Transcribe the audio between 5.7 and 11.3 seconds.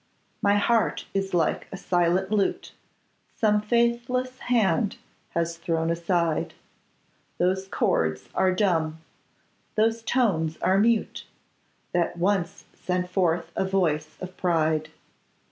aside; Those chords are dumb, those tones are mute,